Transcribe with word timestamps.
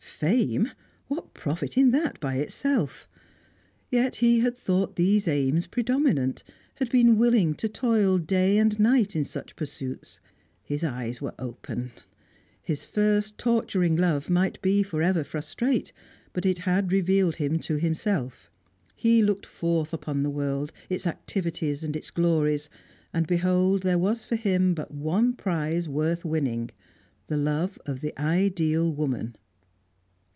Fame! 0.21 0.69
What 1.07 1.33
profit 1.33 1.79
in 1.79 1.89
that 1.93 2.19
by 2.19 2.35
itself? 2.35 3.07
Yet 3.89 4.17
he 4.17 4.41
had 4.41 4.55
thought 4.55 4.95
these 4.95 5.27
aims 5.27 5.65
predominant; 5.65 6.43
had 6.75 6.91
been 6.91 7.17
willing 7.17 7.55
to 7.55 7.67
toil 7.67 8.19
day 8.19 8.59
and 8.59 8.79
night 8.79 9.15
in 9.15 9.25
such 9.25 9.55
pursuits. 9.55 10.19
His 10.63 10.83
eyes 10.83 11.21
were 11.21 11.33
opened. 11.39 12.03
His 12.61 12.85
first 12.85 13.39
torturing 13.39 13.95
love 13.95 14.29
might 14.29 14.61
be 14.61 14.83
for 14.83 15.01
ever 15.01 15.23
frustrate, 15.23 15.91
but 16.33 16.45
it 16.45 16.59
had 16.59 16.91
revealed 16.91 17.37
him 17.37 17.57
to 17.61 17.77
himself. 17.77 18.51
He 18.95 19.23
looked 19.23 19.47
forth 19.47 19.91
upon 19.91 20.21
the 20.21 20.29
world, 20.29 20.71
its 20.87 21.07
activities, 21.07 21.83
its 21.83 22.11
glories, 22.11 22.69
and 23.11 23.25
behold 23.25 23.81
there 23.81 23.97
was 23.97 24.23
for 24.23 24.35
him 24.35 24.75
but 24.75 24.91
one 24.93 25.33
prize 25.33 25.89
worth 25.89 26.23
winning, 26.23 26.69
the 27.25 27.37
love 27.37 27.79
of 27.87 28.01
the 28.01 28.13
ideal 28.21 28.93
woman. 28.93 29.35